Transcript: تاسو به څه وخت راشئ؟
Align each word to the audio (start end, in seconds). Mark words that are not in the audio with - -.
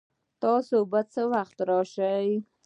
تاسو 0.41 0.77
به 0.91 1.01
څه 1.11 1.21
وخت 1.33 1.57
راشئ؟ 1.69 2.27